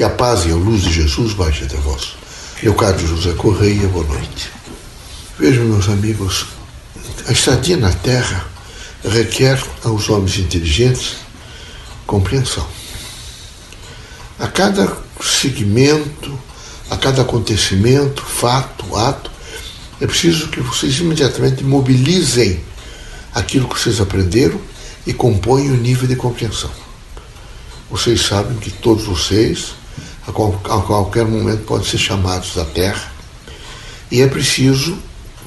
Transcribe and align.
Que 0.00 0.04
a 0.04 0.08
paz 0.08 0.46
e 0.46 0.50
a 0.50 0.54
luz 0.54 0.80
de 0.84 0.90
Jesus 0.90 1.34
baixe 1.34 1.64
até 1.64 1.76
vós. 1.76 2.14
Leocádio 2.62 3.06
José 3.06 3.34
Correia, 3.34 3.86
boa 3.86 4.06
noite. 4.06 4.50
Vejam, 5.38 5.66
meus 5.66 5.90
amigos, 5.90 6.46
a 7.26 7.32
estadia 7.32 7.76
na 7.76 7.92
Terra 7.92 8.46
requer 9.04 9.62
aos 9.84 10.08
homens 10.08 10.38
inteligentes 10.38 11.16
compreensão. 12.06 12.66
A 14.38 14.46
cada 14.46 14.90
segmento, 15.22 16.32
a 16.88 16.96
cada 16.96 17.20
acontecimento, 17.20 18.24
fato, 18.24 18.96
ato, 18.96 19.30
é 20.00 20.06
preciso 20.06 20.48
que 20.48 20.60
vocês 20.60 20.98
imediatamente 20.98 21.62
mobilizem 21.62 22.64
aquilo 23.34 23.68
que 23.68 23.78
vocês 23.78 24.00
aprenderam 24.00 24.58
e 25.06 25.12
compõem 25.12 25.70
o 25.70 25.76
nível 25.76 26.08
de 26.08 26.16
compreensão. 26.16 26.70
Vocês 27.90 28.22
sabem 28.22 28.56
que 28.56 28.70
todos 28.70 29.04
vocês, 29.04 29.78
a, 30.30 30.82
qualquer 30.82 31.24
momento, 31.24 31.64
podem 31.64 31.86
ser 31.86 31.98
chamados 31.98 32.54
da 32.54 32.64
Terra 32.64 33.12
e 34.10 34.20
é 34.22 34.26
preciso 34.26 34.98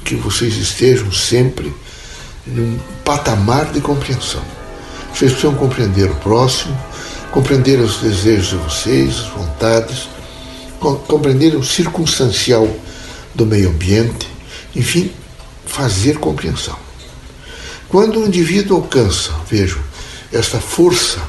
que 0.03 0.16
vocês 0.16 0.55
estejam 0.55 1.12
sempre 1.12 1.73
num 2.45 2.77
patamar 3.04 3.71
de 3.71 3.81
compreensão. 3.81 4.41
Vocês 5.13 5.31
precisam 5.31 5.55
compreender 5.55 6.09
o 6.09 6.16
próximo, 6.16 6.77
compreender 7.31 7.80
os 7.80 7.98
desejos 7.98 8.49
de 8.49 8.55
vocês, 8.57 9.20
as 9.20 9.27
vontades, 9.30 10.09
compreender 11.07 11.55
o 11.55 11.63
circunstancial 11.63 12.68
do 13.34 13.45
meio 13.45 13.70
ambiente, 13.70 14.27
enfim, 14.76 15.12
fazer 15.65 16.20
compreensão. 16.20 16.77
Quando 17.88 18.20
o 18.20 18.27
indivíduo 18.27 18.77
alcança, 18.77 19.31
vejo, 19.49 19.79
esta 20.31 20.59
força 20.59 21.21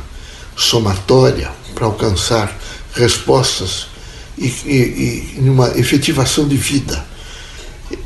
somatória 0.56 1.52
para 1.74 1.86
alcançar 1.86 2.56
respostas 2.94 3.88
e, 4.38 4.46
e, 4.46 5.34
e 5.38 5.48
uma 5.48 5.68
efetivação 5.78 6.46
de 6.46 6.56
vida, 6.56 7.04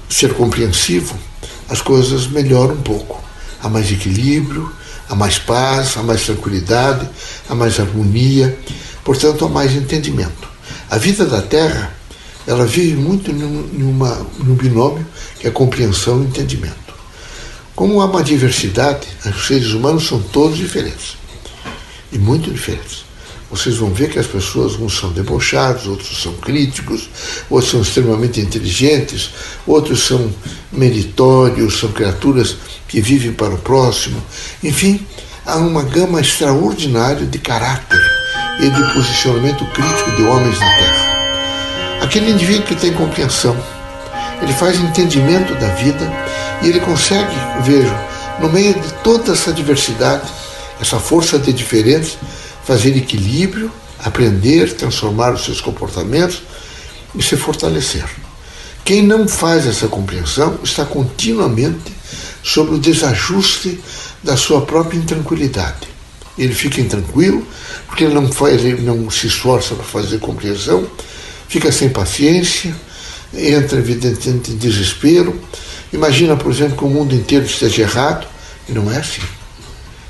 ser 0.09 0.35
compreensivo, 0.35 1.17
as 1.69 1.81
coisas 1.81 2.27
melhoram 2.27 2.75
um 2.75 2.83
pouco. 2.83 3.23
Há 3.63 3.69
mais 3.69 3.91
equilíbrio, 3.91 4.71
há 5.09 5.15
mais 5.15 5.39
paz, 5.39 5.97
há 5.97 6.03
mais 6.03 6.25
tranquilidade, 6.25 7.09
há 7.49 7.55
mais 7.55 7.79
harmonia, 7.79 8.59
portanto, 9.05 9.45
há 9.45 9.49
mais 9.49 9.75
entendimento. 9.75 10.49
A 10.91 10.97
vida 10.97 11.27
da 11.27 11.43
Terra, 11.43 11.93
ela 12.47 12.65
vive 12.65 12.95
muito 12.95 13.33
numa, 13.33 14.27
num 14.39 14.55
binômio 14.55 15.07
que 15.39 15.47
é 15.47 15.51
compreensão 15.51 16.23
e 16.23 16.27
entendimento. 16.27 16.77
Como 17.75 18.01
há 18.01 18.07
uma 18.07 18.23
diversidade, 18.23 19.07
os 19.25 19.47
seres 19.47 19.73
humanos 19.73 20.07
são 20.07 20.21
todos 20.21 20.57
diferentes 20.57 21.17
e 22.11 22.19
muito 22.19 22.51
diferentes 22.51 23.08
vocês 23.51 23.77
vão 23.77 23.91
ver 23.91 24.11
que 24.11 24.19
as 24.19 24.27
pessoas, 24.27 24.75
uns 24.75 24.99
são 24.99 25.11
debochados, 25.11 25.87
outros 25.87 26.23
são 26.23 26.35
críticos, 26.35 27.09
outros 27.49 27.71
são 27.71 27.81
extremamente 27.81 28.41
inteligentes, 28.41 29.31
outros 29.67 30.07
são 30.07 30.31
meritórios, 30.71 31.81
são 31.81 31.91
criaturas 31.91 32.57
que 32.87 33.01
vivem 33.01 33.33
para 33.33 33.55
o 33.55 33.59
próximo. 33.59 34.23
Enfim, 34.63 35.07
há 35.47 35.57
uma 35.57 35.83
gama 35.83 36.21
extraordinária 36.21 37.25
de 37.25 37.39
caráter 37.39 38.01
e 38.61 38.69
de 38.69 38.93
posicionamento 38.93 39.65
crítico 39.73 40.11
de 40.17 40.23
homens 40.25 40.61
na 40.61 40.77
Terra. 40.77 41.19
Aquele 42.03 42.31
indivíduo 42.31 42.65
que 42.65 42.77
tem 42.77 42.93
compreensão, 42.93 43.57
ele 44.43 44.53
faz 44.53 44.79
entendimento 44.79 45.55
da 45.55 45.69
vida 45.69 46.13
e 46.63 46.69
ele 46.69 46.81
consegue, 46.81 47.35
vejo, 47.63 47.95
no 48.41 48.51
meio 48.51 48.75
de 48.75 48.93
toda 49.03 49.33
essa 49.33 49.53
diversidade, 49.53 50.29
essa 50.81 50.99
força 50.99 51.39
de 51.39 51.53
diferentes, 51.53 52.19
fazer 52.69 52.95
equilíbrio, 52.95 53.73
aprender, 53.99 54.75
transformar 54.75 55.33
os 55.33 55.43
seus 55.43 55.59
comportamentos 55.59 56.43
e 57.15 57.23
se 57.23 57.35
fortalecer. 57.35 58.05
Quem 58.85 59.03
não 59.03 59.27
faz 59.27 59.67
essa 59.67 59.89
compreensão 59.89 60.59
está 60.63 60.85
continuamente 60.85 61.91
sob 62.43 62.75
o 62.75 62.79
desajuste 62.79 63.81
da 64.23 64.37
sua 64.37 64.61
própria 64.67 64.99
intranquilidade. 64.99 65.89
Ele 66.37 66.53
fica 66.53 66.79
intranquilo 66.79 67.43
porque 67.87 68.05
ele 68.05 68.13
não, 68.13 68.31
faz, 68.31 68.63
ele 68.63 68.83
não 68.83 69.11
se 69.11 69.29
esforça 69.29 69.75
para 69.75 69.85
fazer 69.85 70.19
compreensão, 70.19 70.87
fica 71.49 71.73
sem 71.73 71.89
paciência, 71.89 72.77
entra 73.33 73.79
evidentemente 73.79 74.51
em 74.51 74.59
desespero. 74.59 75.41
Imagina, 75.91 76.37
por 76.37 76.53
exemplo, 76.53 76.77
que 76.77 76.85
o 76.85 76.91
mundo 76.91 77.15
inteiro 77.15 77.47
esteja 77.47 77.81
errado, 77.81 78.27
e 78.69 78.73
não 78.73 78.93
é 78.93 78.99
assim. 78.99 79.23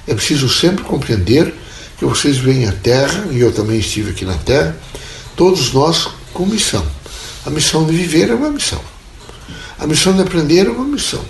É 0.09 0.15
preciso 0.15 0.49
sempre 0.49 0.83
compreender 0.83 1.55
que 1.99 2.05
vocês 2.05 2.39
veem 2.39 2.67
a 2.67 2.73
Terra, 2.73 3.27
e 3.31 3.41
eu 3.41 3.53
também 3.53 3.79
estive 3.79 4.11
aqui 4.11 4.25
na 4.25 4.37
Terra, 4.39 4.77
todos 5.37 5.73
nós 5.73 6.09
com 6.33 6.47
missão. 6.47 6.87
A 7.45 7.51
missão 7.51 7.85
de 7.85 7.93
viver 7.93 8.31
é 8.31 8.35
uma 8.35 8.51
missão. 8.51 8.81
A 9.79 9.87
missão 9.87 10.13
de 10.15 10.23
aprender 10.23 10.67
é 10.67 10.71
uma 10.71 10.85
missão. 10.85 11.25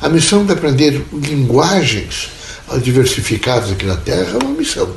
A 0.00 0.08
missão 0.08 0.44
de 0.44 0.52
aprender 0.52 1.04
linguagens 1.12 2.30
diversificadas 2.82 3.70
aqui 3.70 3.86
na 3.86 3.96
Terra 3.96 4.38
é 4.40 4.44
uma 4.44 4.54
missão. 4.54 4.88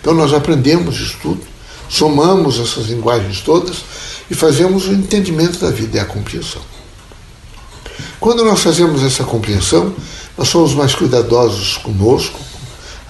Então 0.00 0.14
nós 0.14 0.32
aprendemos 0.32 1.00
isso 1.00 1.16
tudo, 1.22 1.40
somamos 1.88 2.58
essas 2.58 2.86
linguagens 2.86 3.40
todas 3.40 3.78
e 4.30 4.34
fazemos 4.34 4.86
o 4.86 4.92
entendimento 4.92 5.58
da 5.58 5.70
vida 5.70 5.98
e 5.98 6.00
a 6.00 6.04
compreensão. 6.04 6.62
Quando 8.18 8.44
nós 8.44 8.60
fazemos 8.60 9.02
essa 9.02 9.24
compreensão, 9.24 9.94
nós 10.36 10.48
somos 10.48 10.74
mais 10.74 10.94
cuidadosos 10.94 11.78
conosco, 11.78 12.38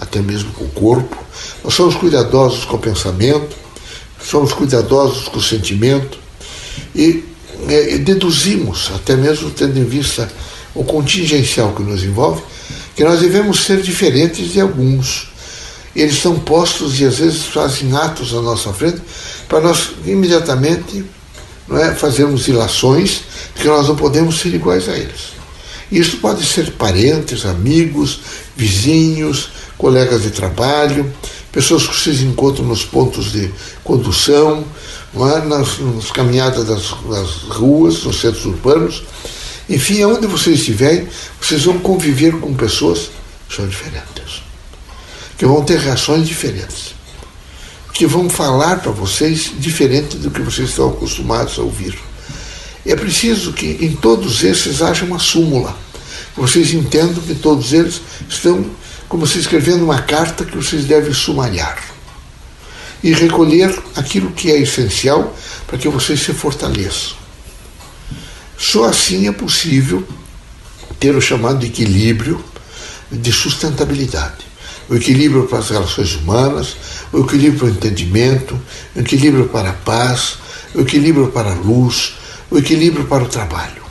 até 0.01 0.21
mesmo 0.21 0.53
com 0.53 0.65
o 0.65 0.69
corpo, 0.69 1.17
nós 1.63 1.75
somos 1.75 1.95
cuidadosos 1.95 2.65
com 2.65 2.77
o 2.77 2.81
pensamento, 2.81 3.57
somos 4.25 4.53
cuidadosos 4.53 5.29
com 5.29 5.39
o 5.39 5.43
sentimento 5.43 6.19
e 6.95 7.25
é, 7.69 7.99
deduzimos, 7.99 8.91
até 8.95 9.15
mesmo 9.15 9.51
tendo 9.51 9.79
em 9.79 9.85
vista 9.85 10.31
o 10.75 10.85
contingencial 10.85 11.73
que 11.73 11.83
nos 11.83 12.03
envolve, 12.03 12.43
que 12.95 13.05
nós 13.05 13.21
devemos 13.21 13.65
ser 13.65 13.83
diferentes 13.83 14.53
de 14.53 14.61
alguns. 14.61 15.29
Eles 15.95 16.15
estão 16.15 16.39
postos 16.39 17.01
e 17.01 17.05
às 17.05 17.19
vezes 17.19 17.45
fazem 17.47 17.95
atos 17.97 18.33
à 18.33 18.41
nossa 18.41 18.73
frente 18.73 19.03
para 19.49 19.61
nós 19.61 19.91
imediatamente 20.07 21.05
não 21.67 21.77
é, 21.77 21.95
fazermos 21.95 22.47
ilações 22.49 23.23
que 23.55 23.67
nós 23.67 23.89
não 23.89 23.97
podemos 23.97 24.39
ser 24.41 24.55
iguais 24.55 24.89
a 24.89 24.97
eles. 24.97 25.41
Isso 25.91 26.19
pode 26.19 26.47
ser 26.47 26.73
parentes, 26.73 27.45
amigos, 27.45 28.21
vizinhos, 28.57 29.51
colegas 29.81 30.23
de 30.23 30.31
trabalho, 30.31 31.11
pessoas 31.51 31.87
que 31.87 31.97
vocês 31.97 32.21
encontram 32.21 32.67
nos 32.67 32.85
pontos 32.85 33.33
de 33.33 33.51
condução, 33.83 34.63
é? 35.15 35.45
nas, 35.47 35.79
nas, 35.79 36.11
caminhadas 36.11 36.67
das, 36.67 36.95
das, 37.09 37.31
ruas, 37.49 38.05
nos 38.05 38.21
centros 38.21 38.45
urbanos. 38.45 39.03
Enfim, 39.69 40.03
aonde 40.03 40.27
vocês 40.27 40.59
estiverem, 40.59 41.09
vocês 41.41 41.65
vão 41.65 41.79
conviver 41.79 42.39
com 42.39 42.53
pessoas 42.55 43.11
que 43.49 43.57
são 43.57 43.67
diferentes, 43.67 44.43
que 45.39 45.47
vão 45.47 45.65
ter 45.65 45.79
reações 45.79 46.29
diferentes, 46.29 46.95
que 47.95 48.07
vão 48.07 48.29
falar 48.29 48.81
para 48.81 48.93
vocês 48.93 49.51
diferente 49.59 50.19
do 50.19 50.31
que 50.31 50.43
vocês 50.43 50.69
estão 50.69 50.91
acostumados 50.91 51.59
a 51.59 51.63
ouvir. 51.63 51.99
É 52.85 52.95
preciso 52.95 53.53
que 53.53 53.79
em 53.81 53.93
todos 53.93 54.43
esses 54.45 54.83
haja 54.83 55.05
uma 55.07 55.19
súmula. 55.19 55.75
Vocês 56.37 56.73
entendam 56.73 57.23
que 57.23 57.35
todos 57.35 57.73
eles 57.73 58.01
estão 58.29 58.65
como 59.11 59.27
se 59.27 59.41
escrevendo 59.41 59.85
uma 59.85 60.01
carta 60.01 60.45
que 60.45 60.57
vocês 60.57 60.85
devem 60.85 61.13
sumariar 61.13 61.83
e 63.03 63.13
recolher 63.13 63.77
aquilo 63.97 64.31
que 64.31 64.53
é 64.53 64.61
essencial 64.61 65.37
para 65.67 65.77
que 65.77 65.89
vocês 65.89 66.21
se 66.21 66.33
fortaleçam. 66.33 67.17
Só 68.57 68.85
assim 68.85 69.27
é 69.27 69.33
possível 69.33 70.07
ter 71.01 71.17
o 71.17 71.21
chamado 71.21 71.67
equilíbrio 71.67 72.43
de 73.11 73.33
sustentabilidade. 73.33 74.47
O 74.89 74.95
equilíbrio 74.95 75.49
para 75.49 75.59
as 75.59 75.71
relações 75.71 76.15
humanas, 76.15 76.77
o 77.13 77.19
equilíbrio 77.25 77.59
para 77.59 77.67
o 77.67 77.71
entendimento, 77.71 78.61
o 78.95 79.01
equilíbrio 79.01 79.49
para 79.49 79.71
a 79.71 79.73
paz, 79.73 80.37
o 80.73 80.83
equilíbrio 80.83 81.33
para 81.33 81.51
a 81.51 81.55
luz, 81.55 82.15
o 82.49 82.59
equilíbrio 82.59 83.07
para 83.07 83.25
o 83.25 83.29
trabalho. 83.29 83.83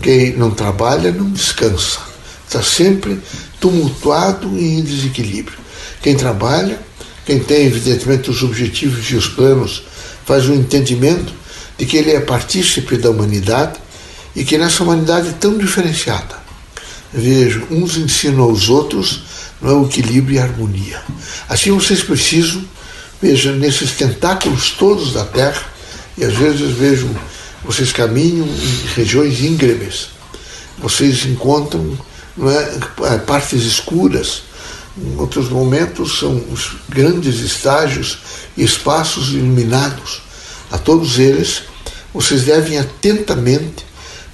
Quem 0.00 0.36
não 0.36 0.52
trabalha 0.52 1.10
não 1.10 1.28
descansa, 1.28 1.98
está 2.46 2.62
sempre 2.62 3.20
tumultuado 3.64 4.58
e 4.58 4.78
em 4.78 4.82
desequilíbrio. 4.82 5.56
Quem 6.02 6.14
trabalha, 6.14 6.78
quem 7.24 7.38
tem 7.38 7.64
evidentemente 7.64 8.28
os 8.28 8.42
objetivos 8.42 9.10
e 9.10 9.14
os 9.14 9.26
planos, 9.26 9.84
faz 10.26 10.46
um 10.50 10.54
entendimento 10.54 11.32
de 11.78 11.86
que 11.86 11.96
ele 11.96 12.10
é 12.10 12.20
partícipe 12.20 12.98
da 12.98 13.08
humanidade 13.08 13.80
e 14.36 14.44
que 14.44 14.58
nessa 14.58 14.82
humanidade 14.82 15.32
tão 15.40 15.56
diferenciada, 15.56 16.36
vejo, 17.10 17.66
uns 17.70 17.96
ensinam 17.96 18.44
aos 18.44 18.68
outros 18.68 19.22
não 19.62 19.70
é 19.70 19.74
o 19.74 19.86
equilíbrio 19.86 20.36
e 20.36 20.38
a 20.38 20.42
harmonia. 20.42 21.00
Assim 21.48 21.70
vocês 21.70 22.02
precisam, 22.02 22.62
veja, 23.22 23.50
nesses 23.52 23.92
tentáculos 23.92 24.72
todos 24.72 25.14
da 25.14 25.24
Terra, 25.24 25.62
e 26.18 26.24
às 26.24 26.34
vezes 26.34 26.70
vejo, 26.72 27.08
vocês 27.64 27.92
caminham 27.92 28.46
em 28.46 28.94
regiões 28.94 29.40
íngremes, 29.40 30.08
vocês 30.78 31.24
encontram 31.24 31.96
é, 32.38 33.18
partes 33.18 33.62
escuras, 33.62 34.42
Em 34.96 35.16
outros 35.18 35.48
momentos 35.48 36.18
são 36.18 36.36
os 36.52 36.76
grandes 36.88 37.40
estágios 37.40 38.18
e 38.56 38.62
espaços 38.62 39.30
iluminados. 39.30 40.22
A 40.70 40.78
todos 40.78 41.18
eles, 41.18 41.62
vocês 42.12 42.44
devem 42.44 42.78
atentamente 42.78 43.84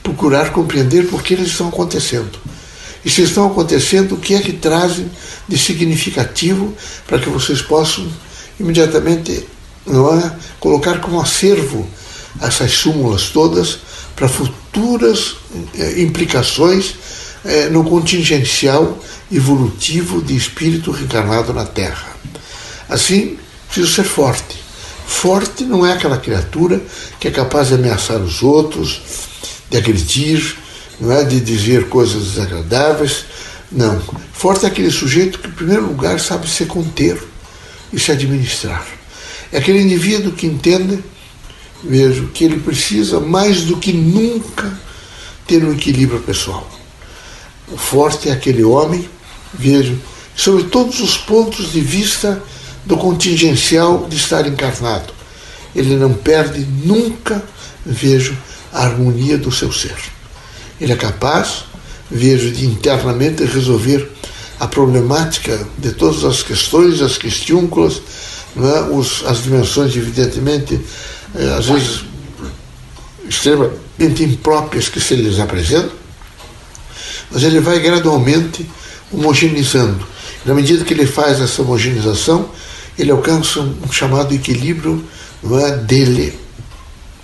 procurar 0.03 0.53
compreender 0.53 1.07
por 1.09 1.23
que 1.23 1.35
eles 1.35 1.49
estão 1.49 1.69
acontecendo. 1.69 2.39
E 3.05 3.09
se 3.09 3.23
estão 3.23 3.47
acontecendo, 3.47 4.15
o 4.15 4.19
que 4.19 4.35
é 4.35 4.41
que 4.41 4.53
trazem 4.53 5.11
de 5.49 5.57
significativo 5.57 6.75
para 7.07 7.19
que 7.19 7.29
vocês 7.29 7.63
possam 7.63 8.07
imediatamente 8.59 9.47
não 9.87 10.19
é, 10.19 10.37
colocar 10.59 11.01
como 11.01 11.21
acervo 11.21 11.89
essas 12.41 12.73
súmulas 12.73 13.31
todas 13.31 13.79
para 14.15 14.29
futuras 14.29 15.37
eh, 15.75 16.03
implicações 16.03 16.95
eh, 17.45 17.69
no 17.71 17.85
contingencial 17.85 18.99
evolutivo 19.33 20.21
de 20.21 20.37
espírito 20.37 20.91
reencarnado 20.91 21.53
na 21.53 21.65
Terra. 21.65 22.09
Assim, 22.89 23.39
preciso 23.67 23.93
ser 23.93 24.05
forte. 24.05 24.59
Forte 25.07 25.65
não 25.65 25.85
é 25.85 25.93
aquela 25.93 26.19
criatura 26.19 26.81
que 27.19 27.29
é 27.29 27.31
capaz 27.31 27.69
de 27.69 27.75
ameaçar 27.75 28.21
os 28.21 28.43
outros, 28.43 29.01
de 29.69 29.77
agredir, 29.77 30.57
não 31.01 31.13
é 31.13 31.25
de 31.25 31.41
dizer 31.41 31.89
coisas 31.89 32.25
desagradáveis. 32.25 33.25
Não. 33.71 34.03
Forte 34.33 34.65
é 34.65 34.69
aquele 34.69 34.91
sujeito 34.91 35.39
que, 35.39 35.49
em 35.49 35.53
primeiro 35.53 35.87
lugar, 35.87 36.19
sabe 36.19 36.49
se 36.49 36.65
conter 36.67 37.23
e 37.93 37.99
se 37.99 38.11
administrar. 38.13 38.87
É 39.53 39.59
aquele 39.59 39.81
indivíduo 39.81 40.33
que 40.33 40.47
entende, 40.47 41.03
vejo, 41.83 42.29
que 42.29 42.45
ele 42.45 42.61
precisa 42.61 43.21
mais 43.21 43.63
do 43.63 43.77
que 43.77 43.93
nunca 43.93 44.73
ter 45.47 45.65
um 45.65 45.73
equilíbrio 45.73 46.21
pessoal. 46.21 46.80
O 47.71 47.77
forte 47.77 48.29
é 48.29 48.33
aquele 48.33 48.65
homem, 48.65 49.09
vejo, 49.55 49.99
sobre 50.35 50.65
todos 50.65 51.01
os 51.01 51.17
pontos 51.17 51.73
de 51.73 51.81
vista 51.81 52.43
do 52.85 52.97
contingencial 52.97 54.07
de 54.09 54.17
estar 54.17 54.47
encarnado. 54.47 55.13
Ele 55.75 55.97
não 55.97 56.13
perde 56.13 56.67
nunca, 56.85 57.43
vejo, 57.85 58.37
a 58.73 58.85
harmonia 58.85 59.37
do 59.37 59.53
seu 59.53 59.73
ser. 59.73 59.97
Ele 60.81 60.93
é 60.93 60.97
capaz, 60.97 61.65
vejo, 62.11 62.51
de 62.51 62.67
internamente 62.67 63.45
resolver 63.45 64.11
a 64.59 64.67
problemática 64.67 65.67
de 65.79 65.93
todas 65.93 66.25
as 66.25 66.43
questões, 66.43 67.01
as 67.01 67.17
questiúnculas, 67.17 68.01
é? 68.57 68.95
Os, 68.95 69.25
as 69.27 69.45
dimensões, 69.45 69.95
evidentemente, 69.95 70.81
é, 71.35 71.51
às 71.51 71.67
vezes 71.67 72.05
extremamente 73.29 74.25
impróprias 74.25 74.89
que 74.89 75.01
se 75.01 75.15
lhes 75.15 75.39
apresentam, 75.39 76.00
mas 77.31 77.43
ele 77.43 77.61
vai 77.61 77.79
gradualmente 77.79 78.69
homogeneizando. 79.13 80.07
Na 80.45 80.55
medida 80.55 80.85
que 80.85 80.95
ele 80.95 81.07
faz 81.07 81.41
essa 81.41 81.63
homogeneização, 81.63 82.49
ele 82.99 83.11
alcança 83.11 83.61
um 83.61 83.93
chamado 83.93 84.35
equilíbrio 84.35 85.05
é, 85.45 85.77
dele. 85.77 86.39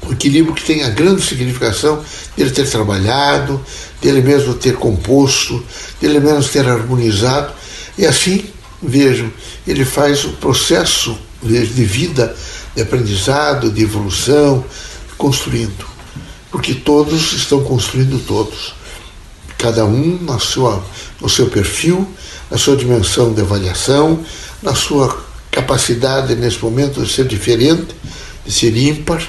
O 0.03 0.13
equilíbrio 0.13 0.55
que 0.55 0.65
tem 0.65 0.85
a 0.85 0.91
grande 0.91 1.23
significação 1.23 2.03
dele 2.37 2.51
ter 2.51 2.69
trabalhado, 2.69 3.61
dele 4.01 4.21
mesmo 4.21 4.55
ter 4.55 4.77
composto, 4.77 5.63
dele 6.01 6.21
mesmo 6.21 6.45
ter 6.45 6.69
harmonizado. 6.69 7.53
E 7.99 8.07
assim, 8.07 8.45
vejam, 8.83 9.33
ele 9.67 9.85
faz 9.85 10.25
o 10.25 10.31
processo 10.33 11.19
de 11.43 11.85
vida, 11.85 12.35
de 12.75 12.83
aprendizado, 12.83 13.71
de 13.71 13.83
evolução, 13.83 14.65
construindo. 15.17 15.87
Porque 16.51 16.75
todos 16.75 17.33
estão 17.33 17.63
construindo 17.65 18.25
todos. 18.27 18.75
Cada 19.67 19.85
um 19.85 20.21
na 20.23 20.39
sua, 20.39 20.81
no 21.21 21.29
seu 21.29 21.49
perfil, 21.49 22.07
na 22.49 22.57
sua 22.57 22.77
dimensão 22.77 23.35
de 23.35 23.41
avaliação, 23.41 24.25
na 24.63 24.77
sua 24.77 25.27
capacidade 25.51 26.37
nesse 26.37 26.63
momento 26.63 27.03
de 27.03 27.13
ser 27.13 27.27
diferente, 27.27 27.89
de 28.45 28.53
ser 28.53 28.77
ímpar, 28.77 29.21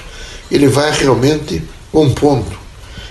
ele 0.48 0.68
vai 0.68 0.92
realmente 0.92 1.60
compondo. 1.90 2.56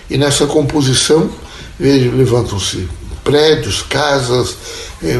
E 0.09 0.17
nessa 0.17 0.47
composição, 0.47 1.29
levantam-se 1.77 2.87
prédios, 3.25 3.81
casas, 3.81 4.55
eh, 5.03 5.19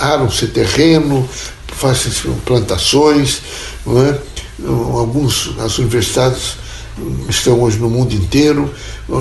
aram-se 0.00 0.48
terreno, 0.48 1.26
fazem-se 1.66 2.28
plantações, 2.44 3.40
é? 3.86 4.18
alguns, 4.66 5.54
as 5.58 5.78
universidades 5.78 6.56
estão 7.28 7.60
hoje 7.60 7.78
no 7.78 7.88
mundo 7.88 8.14
inteiro, 8.14 8.72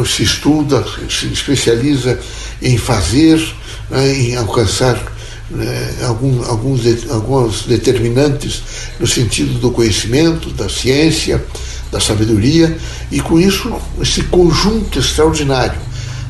se 0.06 0.24
estuda, 0.24 0.84
se 1.10 1.28
especializa 1.28 2.20
em 2.62 2.78
fazer, 2.78 3.42
né, 3.90 4.14
em 4.14 4.36
alcançar 4.36 5.02
né, 5.50 5.96
algum, 6.08 6.44
alguns, 6.46 6.82
alguns 7.10 7.64
determinantes 7.64 8.62
no 9.00 9.08
sentido 9.08 9.60
do 9.60 9.72
conhecimento, 9.72 10.50
da 10.52 10.70
ciência, 10.70 11.44
da 11.92 12.00
sabedoria, 12.00 12.78
e 13.12 13.20
com 13.20 13.40
isso, 13.40 13.74
esse 14.02 14.24
conjunto 14.24 15.00
extraordinário 15.00 15.80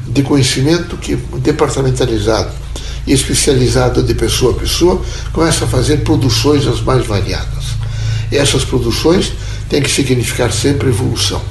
de 0.07 0.23
conhecimento 0.23 0.97
que 0.97 1.15
departamentalizado 1.15 2.51
e 3.05 3.13
especializado 3.13 4.03
de 4.03 4.13
pessoa 4.13 4.53
a 4.53 4.59
pessoa 4.59 5.01
começa 5.31 5.65
a 5.65 5.67
fazer 5.67 5.97
produções 5.97 6.65
as 6.67 6.81
mais 6.81 7.05
variadas. 7.05 7.65
E 8.31 8.37
essas 8.37 8.63
produções 8.63 9.33
têm 9.71 9.81
que 9.81 9.89
significar 9.89 10.51
sempre 10.51 10.89
evolução. 10.89 11.41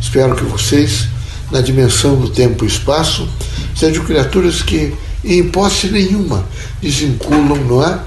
Espero 0.00 0.36
que 0.36 0.44
vocês, 0.44 1.08
na 1.50 1.60
dimensão 1.60 2.14
do 2.14 2.28
tempo 2.28 2.64
e 2.64 2.68
espaço, 2.68 3.28
sejam 3.74 4.04
criaturas 4.04 4.62
que, 4.62 4.94
em 5.24 5.40
hipótese 5.40 5.90
nenhuma, 5.90 6.48
desvinculam, 6.80 7.56
não 7.64 7.84
é? 7.84 7.98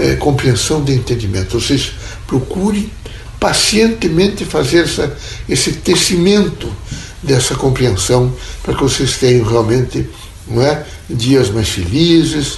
é 0.00 0.16
compreensão 0.16 0.82
de 0.82 0.94
entendimento. 0.94 1.60
Vocês 1.60 1.92
procurem 2.26 2.90
pacientemente 3.38 4.46
fazer 4.46 4.84
essa, 4.84 5.14
esse 5.46 5.72
tecimento 5.72 6.72
dessa 7.22 7.54
compreensão 7.54 8.34
para 8.62 8.74
que 8.74 8.82
vocês 8.82 9.18
tenham 9.18 9.44
realmente 9.44 10.08
não 10.48 10.62
é, 10.62 10.86
dias 11.10 11.50
mais 11.50 11.68
felizes, 11.68 12.56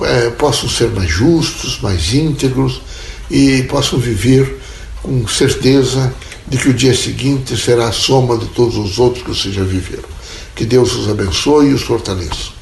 é, 0.00 0.30
possam 0.30 0.68
ser 0.68 0.90
mais 0.90 1.08
justos, 1.08 1.78
mais 1.80 2.12
íntegros 2.12 2.82
e 3.30 3.62
possam 3.68 3.96
viver 3.96 4.63
com 5.04 5.28
certeza 5.28 6.14
de 6.48 6.56
que 6.56 6.70
o 6.70 6.74
dia 6.74 6.96
seguinte 6.96 7.54
será 7.58 7.88
a 7.88 7.92
soma 7.92 8.38
de 8.38 8.46
todos 8.46 8.76
os 8.76 8.98
outros 8.98 9.22
que 9.22 9.28
vocês 9.28 9.54
já 9.54 9.62
viveram. 9.62 10.08
Que 10.56 10.64
Deus 10.64 10.94
os 10.94 11.10
abençoe 11.10 11.68
e 11.68 11.74
os 11.74 11.82
fortaleça. 11.82 12.52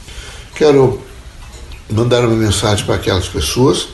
Quero 0.52 1.00
mandar 1.88 2.24
uma 2.24 2.34
mensagem 2.34 2.84
para 2.84 2.96
aquelas 2.96 3.28
pessoas 3.28 3.88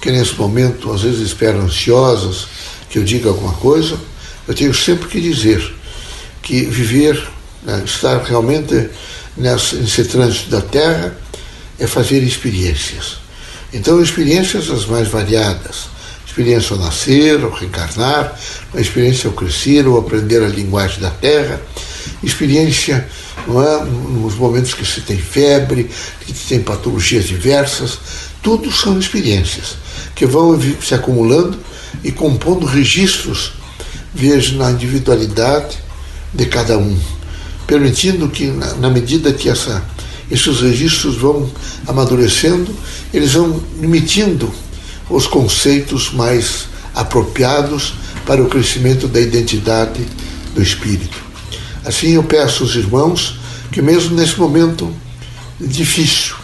que 0.00 0.10
nesse 0.10 0.34
momento 0.34 0.92
às 0.92 1.02
vezes 1.02 1.20
esperam 1.20 1.60
ansiosas 1.60 2.48
que 2.90 2.98
eu 2.98 3.04
diga 3.04 3.28
alguma 3.28 3.52
coisa. 3.54 3.96
Eu 4.48 4.54
tenho 4.54 4.74
sempre 4.74 5.08
que 5.08 5.20
dizer 5.20 5.74
que 6.42 6.62
viver, 6.62 7.28
né, 7.62 7.80
estar 7.84 8.18
realmente 8.24 8.90
nessa, 9.36 9.76
nesse 9.76 10.04
trânsito 10.04 10.50
da 10.50 10.60
Terra 10.60 11.16
é 11.78 11.86
fazer 11.86 12.24
experiências. 12.24 13.18
Então, 13.72 14.02
experiências 14.02 14.68
as 14.68 14.84
mais 14.86 15.08
variadas. 15.08 15.93
Experiência 16.34 16.74
ao 16.74 16.82
nascer, 16.82 17.44
ao 17.44 17.50
reencarnar, 17.52 18.36
a 18.74 18.80
experiência 18.80 19.28
ao 19.28 19.36
crescer, 19.36 19.86
ao 19.86 19.96
aprender 19.96 20.42
a 20.42 20.48
linguagem 20.48 20.98
da 20.98 21.10
Terra, 21.10 21.62
experiência 22.24 23.08
não 23.46 23.62
é, 23.62 23.84
nos 23.84 24.34
momentos 24.34 24.74
que 24.74 24.84
se 24.84 25.02
tem 25.02 25.16
febre, 25.16 25.88
que 26.26 26.34
se 26.34 26.48
tem 26.48 26.60
patologias 26.60 27.26
diversas, 27.26 28.00
tudo 28.42 28.72
são 28.72 28.98
experiências 28.98 29.76
que 30.12 30.26
vão 30.26 30.60
se 30.82 30.92
acumulando 30.92 31.56
e 32.02 32.10
compondo 32.10 32.66
registros, 32.66 33.52
veja, 34.12 34.56
na 34.56 34.72
individualidade 34.72 35.78
de 36.32 36.46
cada 36.46 36.76
um, 36.76 36.98
permitindo 37.64 38.28
que, 38.28 38.48
na, 38.48 38.74
na 38.74 38.90
medida 38.90 39.32
que 39.32 39.48
essa, 39.48 39.84
esses 40.28 40.60
registros 40.62 41.14
vão 41.14 41.48
amadurecendo, 41.86 42.74
eles 43.12 43.34
vão 43.34 43.62
emitindo 43.80 44.52
os 45.08 45.26
conceitos 45.26 46.12
mais 46.12 46.66
apropriados 46.94 47.94
para 48.26 48.42
o 48.42 48.48
crescimento 48.48 49.06
da 49.08 49.20
identidade 49.20 50.06
do 50.54 50.62
espírito. 50.62 51.22
Assim, 51.84 52.12
eu 52.12 52.22
peço 52.22 52.62
aos 52.62 52.74
irmãos 52.74 53.38
que, 53.70 53.82
mesmo 53.82 54.16
nesse 54.16 54.38
momento 54.38 54.90
difícil, 55.60 56.36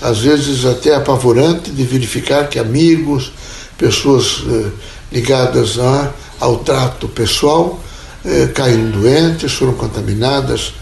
às 0.00 0.18
vezes 0.18 0.66
até 0.66 0.94
apavorante, 0.94 1.70
de 1.70 1.84
verificar 1.84 2.48
que 2.48 2.58
amigos, 2.58 3.32
pessoas 3.78 4.42
eh, 4.46 4.70
ligadas 5.10 5.78
a, 5.78 6.12
ao 6.40 6.58
trato 6.58 7.08
pessoal, 7.08 7.82
eh, 8.24 8.48
caíram 8.54 8.90
doentes, 8.90 9.52
foram 9.52 9.72
contaminadas 9.72 10.74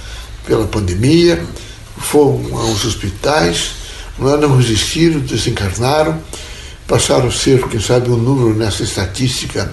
pela 0.44 0.66
pandemia, 0.66 1.44
foram 1.98 2.58
aos 2.58 2.84
hospitais, 2.84 3.72
não, 4.18 4.36
não 4.36 4.56
resistiram, 4.56 5.20
desencarnaram, 5.20 6.20
passaram 6.86 7.28
a 7.28 7.32
ser, 7.32 7.66
quem 7.68 7.80
sabe, 7.80 8.10
um 8.10 8.16
número 8.16 8.54
nessa 8.54 8.82
estatística, 8.82 9.72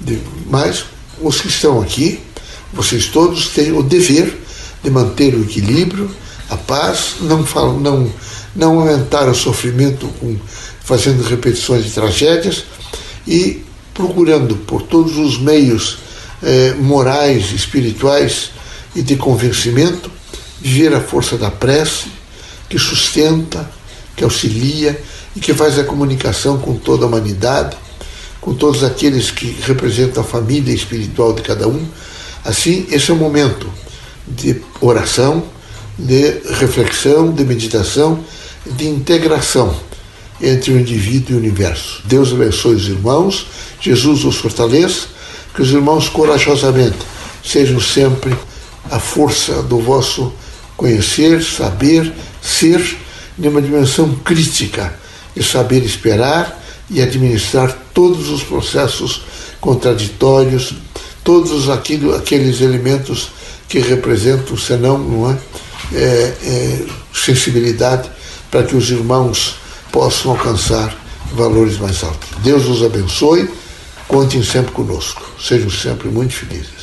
de, 0.00 0.20
mas 0.48 0.84
os 1.20 1.40
que 1.40 1.48
estão 1.48 1.80
aqui, 1.80 2.20
vocês 2.72 3.06
todos 3.06 3.48
têm 3.48 3.72
o 3.72 3.82
dever 3.82 4.38
de 4.82 4.90
manter 4.90 5.34
o 5.34 5.42
equilíbrio, 5.42 6.10
a 6.48 6.56
paz, 6.56 7.16
não, 7.20 7.44
não, 7.78 8.12
não 8.54 8.80
aumentar 8.80 9.28
o 9.28 9.34
sofrimento 9.34 10.06
com, 10.20 10.36
fazendo 10.82 11.22
repetições 11.22 11.84
de 11.84 11.90
tragédias 11.90 12.64
e 13.26 13.62
procurando 13.94 14.56
por 14.56 14.82
todos 14.82 15.16
os 15.18 15.38
meios 15.38 15.98
eh, 16.42 16.74
morais, 16.78 17.52
espirituais 17.52 18.50
e 18.94 19.02
de 19.02 19.16
convencimento 19.16 20.10
viver 20.60 20.94
a 20.94 21.00
força 21.00 21.36
da 21.36 21.50
prece 21.50 22.08
que 22.68 22.78
sustenta, 22.78 23.70
que 24.16 24.24
auxilia 24.24 25.00
e 25.34 25.40
que 25.40 25.54
faz 25.54 25.78
a 25.78 25.84
comunicação 25.84 26.58
com 26.58 26.76
toda 26.76 27.04
a 27.04 27.08
humanidade, 27.08 27.76
com 28.40 28.54
todos 28.54 28.82
aqueles 28.82 29.30
que 29.30 29.56
representam 29.62 30.22
a 30.22 30.26
família 30.26 30.74
espiritual 30.74 31.32
de 31.32 31.42
cada 31.42 31.68
um. 31.68 31.86
Assim, 32.44 32.86
esse 32.90 33.10
é 33.10 33.14
o 33.14 33.16
momento 33.16 33.70
de 34.26 34.60
oração, 34.80 35.44
de 35.98 36.40
reflexão, 36.54 37.32
de 37.32 37.44
meditação, 37.44 38.24
de 38.64 38.88
integração 38.88 39.74
entre 40.40 40.72
o 40.72 40.80
indivíduo 40.80 41.32
e 41.32 41.34
o 41.34 41.38
universo. 41.38 42.02
Deus 42.06 42.32
abençoe 42.32 42.74
os 42.74 42.88
irmãos, 42.88 43.46
Jesus 43.80 44.24
os 44.24 44.36
fortaleça, 44.36 45.06
que 45.54 45.62
os 45.62 45.70
irmãos 45.70 46.08
corajosamente 46.08 46.98
sejam 47.44 47.80
sempre 47.80 48.34
a 48.90 48.98
força 48.98 49.62
do 49.62 49.78
vosso 49.78 50.32
conhecer, 50.76 51.42
saber, 51.42 52.12
ser, 52.40 52.96
numa 53.36 53.60
dimensão 53.60 54.14
crítica 54.24 54.99
e 55.34 55.42
saber 55.42 55.84
esperar 55.84 56.60
e 56.88 57.00
administrar 57.00 57.76
todos 57.94 58.28
os 58.28 58.42
processos 58.42 59.22
contraditórios, 59.60 60.74
todos 61.22 61.68
aquilo, 61.68 62.14
aqueles 62.14 62.60
elementos 62.60 63.30
que 63.68 63.78
representam, 63.78 64.56
senão, 64.56 64.98
não 64.98 65.30
é, 65.30 65.38
é, 65.92 66.36
é 66.42 66.86
sensibilidade 67.14 68.10
para 68.50 68.64
que 68.64 68.74
os 68.74 68.90
irmãos 68.90 69.56
possam 69.92 70.32
alcançar 70.32 70.96
valores 71.32 71.78
mais 71.78 72.02
altos. 72.02 72.28
Deus 72.42 72.66
os 72.66 72.82
abençoe, 72.82 73.48
contem 74.08 74.42
sempre 74.42 74.72
conosco, 74.72 75.22
sejam 75.40 75.70
sempre 75.70 76.08
muito 76.08 76.34
felizes. 76.34 76.79